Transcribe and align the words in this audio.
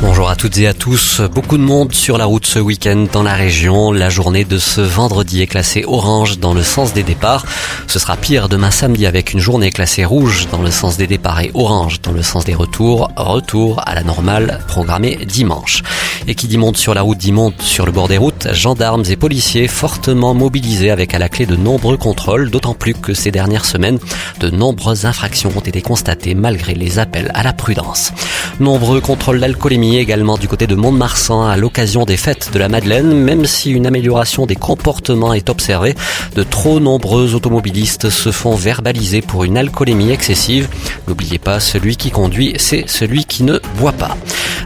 Bonjour 0.00 0.28
à 0.28 0.36
toutes 0.36 0.58
et 0.58 0.66
à 0.66 0.74
tous. 0.74 1.20
Beaucoup 1.20 1.56
de 1.56 1.62
monde 1.62 1.94
sur 1.94 2.18
la 2.18 2.24
route 2.24 2.46
ce 2.46 2.58
week-end 2.58 3.06
dans 3.12 3.22
la 3.22 3.34
région. 3.34 3.92
La 3.92 4.10
journée 4.10 4.44
de 4.44 4.58
ce 4.58 4.80
vendredi 4.80 5.40
est 5.40 5.46
classée 5.46 5.84
orange 5.86 6.38
dans 6.38 6.52
le 6.52 6.62
sens 6.62 6.92
des 6.92 7.02
départs. 7.02 7.46
Ce 7.86 7.98
sera 7.98 8.16
pire 8.16 8.48
demain 8.48 8.70
samedi 8.70 9.06
avec 9.06 9.32
une 9.32 9.40
journée 9.40 9.70
classée 9.70 10.04
rouge 10.04 10.48
dans 10.50 10.60
le 10.60 10.70
sens 10.70 10.96
des 10.96 11.06
départs 11.06 11.40
et 11.40 11.50
orange 11.54 12.00
dans 12.02 12.12
le 12.12 12.22
sens 12.22 12.44
des 12.44 12.54
retours. 12.54 13.10
Retour 13.16 13.80
à 13.86 13.94
la 13.94 14.02
normale 14.02 14.60
programmée 14.66 15.16
dimanche. 15.26 15.82
Et 16.26 16.34
qui 16.34 16.48
dit 16.48 16.58
monde 16.58 16.76
sur 16.76 16.94
la 16.94 17.02
route 17.02 17.18
dit 17.18 17.32
monde 17.32 17.54
sur 17.60 17.86
le 17.86 17.92
bord 17.92 18.08
des 18.08 18.18
routes. 18.18 18.48
Gendarmes 18.52 19.04
et 19.08 19.16
policiers 19.16 19.68
fortement 19.68 20.34
mobilisés 20.34 20.90
avec 20.90 21.14
à 21.14 21.18
la 21.18 21.28
clé 21.28 21.46
de 21.46 21.56
nombreux 21.56 21.96
contrôles, 21.96 22.50
d'autant 22.50 22.74
plus 22.74 22.94
que 22.94 23.14
ces 23.14 23.30
dernières 23.30 23.64
semaines, 23.64 23.98
de 24.40 24.50
nombreuses 24.50 25.06
infractions 25.06 25.52
ont 25.56 25.60
été 25.60 25.82
constatées 25.82 26.34
malgré 26.34 26.74
les 26.74 26.98
appels 26.98 27.30
à 27.34 27.42
la 27.42 27.52
prudence. 27.52 28.12
Nombreux 28.60 29.00
contrôles 29.00 29.40
d'alcoolémie 29.40 29.96
également 29.96 30.38
du 30.38 30.46
côté 30.46 30.68
de 30.68 30.76
Mont-de-Marsan 30.76 31.44
à 31.44 31.56
l'occasion 31.56 32.04
des 32.04 32.16
fêtes 32.16 32.50
de 32.52 32.58
la 32.60 32.68
Madeleine, 32.68 33.12
même 33.12 33.46
si 33.46 33.72
une 33.72 33.84
amélioration 33.84 34.46
des 34.46 34.54
comportements 34.54 35.34
est 35.34 35.50
observée, 35.50 35.96
de 36.36 36.44
trop 36.44 36.78
nombreux 36.78 37.34
automobilistes 37.34 38.10
se 38.10 38.30
font 38.30 38.54
verbaliser 38.54 39.22
pour 39.22 39.42
une 39.42 39.58
alcoolémie 39.58 40.12
excessive. 40.12 40.68
N'oubliez 41.08 41.38
pas, 41.38 41.58
celui 41.58 41.96
qui 41.96 42.12
conduit, 42.12 42.54
c'est 42.58 42.88
celui 42.88 43.24
qui 43.24 43.42
ne 43.42 43.58
boit 43.76 43.92
pas. 43.92 44.16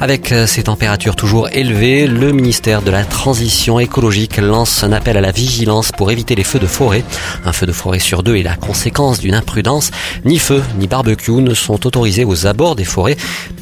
Avec 0.00 0.30
euh, 0.30 0.46
ces 0.46 0.64
températures 0.64 1.16
toujours 1.16 1.48
élevées, 1.50 2.06
le 2.06 2.32
ministère 2.32 2.82
de 2.82 2.90
la 2.90 3.04
Transition 3.04 3.78
écologique 3.80 4.36
lance 4.36 4.84
un 4.84 4.92
appel 4.92 5.16
à 5.16 5.22
la 5.22 5.32
vigilance 5.32 5.90
pour 5.90 6.10
éviter 6.10 6.34
les 6.34 6.44
feux 6.44 6.58
de 6.58 6.66
forêt. 6.66 7.02
Un 7.46 7.52
feu 7.52 7.66
de 7.66 7.72
forêt 7.72 7.98
sur 7.98 8.22
deux 8.22 8.36
est 8.36 8.42
la 8.42 8.56
conséquence 8.56 9.20
d'une 9.20 9.34
imprudence. 9.34 9.90
Ni 10.24 10.38
feu 10.38 10.62
ni 10.78 10.86
barbecue 10.86 11.30
ne 11.30 11.54
sont 11.54 11.86
autorisés 11.86 12.24
aux 12.24 12.46
abords 12.46 12.76
des 12.76 12.84
forêts. 12.84 13.16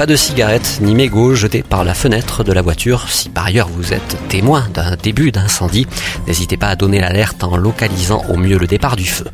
Pas 0.00 0.06
de 0.06 0.16
cigarettes 0.16 0.78
ni 0.80 0.94
mégots 0.94 1.34
jetés 1.34 1.62
par 1.62 1.84
la 1.84 1.92
fenêtre 1.92 2.42
de 2.42 2.54
la 2.54 2.62
voiture. 2.62 3.10
Si 3.10 3.28
par 3.28 3.44
ailleurs 3.44 3.68
vous 3.68 3.92
êtes 3.92 4.16
témoin 4.30 4.66
d'un 4.72 4.96
début 4.96 5.30
d'incendie, 5.30 5.86
n'hésitez 6.26 6.56
pas 6.56 6.68
à 6.68 6.74
donner 6.74 7.00
l'alerte 7.00 7.44
en 7.44 7.58
localisant 7.58 8.24
au 8.30 8.38
mieux 8.38 8.56
le 8.56 8.66
départ 8.66 8.96
du 8.96 9.04
feu. 9.04 9.26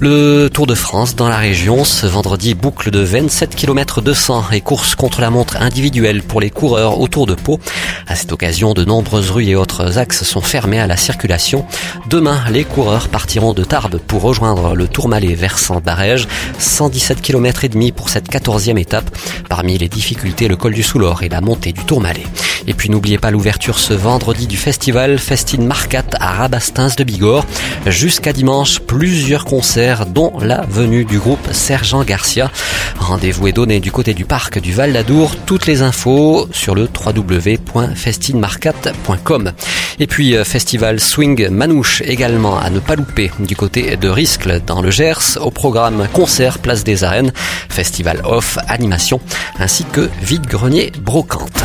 Le 0.00 0.48
Tour 0.48 0.66
de 0.66 0.74
France 0.74 1.14
dans 1.14 1.28
la 1.28 1.36
région, 1.36 1.84
ce 1.84 2.06
vendredi 2.06 2.54
boucle 2.54 2.90
de 2.90 3.00
27 3.00 3.54
km 3.54 4.00
200 4.00 4.46
et 4.50 4.62
course 4.62 4.96
contre 4.96 5.20
la 5.20 5.30
montre 5.30 5.58
individuelle 5.58 6.22
pour 6.22 6.40
les 6.40 6.50
coureurs 6.50 6.98
autour 6.98 7.26
de 7.26 7.34
Pau. 7.34 7.60
À 8.08 8.16
cette 8.16 8.32
occasion, 8.32 8.72
de 8.72 8.84
nombreuses 8.84 9.30
rues 9.30 9.44
et 9.44 9.54
autres 9.54 9.98
axes 9.98 10.24
sont 10.24 10.40
fermés 10.40 10.80
à 10.80 10.86
la 10.86 10.96
circulation. 10.96 11.66
Demain, 12.08 12.40
les 12.50 12.64
coureurs 12.64 13.08
partiront 13.08 13.52
de 13.52 13.62
Tarbes 13.62 13.98
pour 13.98 14.22
rejoindre 14.22 14.74
le 14.74 14.88
Tourmalet 14.88 15.34
versant 15.34 15.80
Barège. 15.80 16.26
117 16.58 17.20
km 17.20 17.64
et 17.64 17.68
demi 17.68 17.92
pour 17.92 18.08
cette 18.08 18.28
14e 18.28 18.78
étape. 18.78 19.16
Parmi 19.48 19.76
les 19.76 19.88
difficultés, 20.00 20.48
le 20.48 20.56
col 20.56 20.72
du 20.72 20.82
Soulor 20.82 21.24
et 21.24 21.28
la 21.28 21.42
montée 21.42 21.72
du 21.72 21.84
Tourmalet. 21.84 22.24
Et 22.70 22.72
puis 22.72 22.88
n'oubliez 22.88 23.18
pas 23.18 23.32
l'ouverture 23.32 23.80
ce 23.80 23.94
vendredi 23.94 24.46
du 24.46 24.56
festival 24.56 25.18
Festine 25.18 25.66
Marcat 25.66 26.04
à 26.20 26.34
Rabastins 26.34 26.90
de 26.96 27.02
Bigorre. 27.02 27.44
Jusqu'à 27.84 28.32
dimanche, 28.32 28.78
plusieurs 28.78 29.44
concerts 29.44 30.06
dont 30.06 30.38
la 30.38 30.60
venue 30.70 31.04
du 31.04 31.18
groupe 31.18 31.48
Sergent 31.50 32.04
Garcia. 32.04 32.48
Rendez-vous 33.00 33.48
est 33.48 33.52
donné 33.52 33.80
du 33.80 33.90
côté 33.90 34.14
du 34.14 34.24
parc 34.24 34.60
du 34.60 34.72
Val 34.72 34.92
d'Adour. 34.92 35.34
Toutes 35.46 35.66
les 35.66 35.82
infos 35.82 36.46
sur 36.52 36.76
le 36.76 36.88
www.festinemarcat.com. 37.04 39.50
Et 39.98 40.06
puis 40.06 40.36
euh, 40.36 40.44
festival 40.44 41.00
Swing 41.00 41.48
Manouche 41.48 42.02
également 42.02 42.56
à 42.56 42.70
ne 42.70 42.78
pas 42.78 42.94
louper 42.94 43.32
du 43.40 43.56
côté 43.56 43.96
de 43.96 44.08
Riscle 44.08 44.62
dans 44.64 44.80
le 44.80 44.92
Gers 44.92 45.38
au 45.40 45.50
programme 45.50 46.06
concert 46.12 46.60
Place 46.60 46.84
des 46.84 47.02
Arènes, 47.02 47.32
festival 47.68 48.20
off, 48.22 48.58
animation 48.68 49.20
ainsi 49.58 49.84
que 49.92 50.08
vide-grenier 50.22 50.92
brocante. 51.02 51.64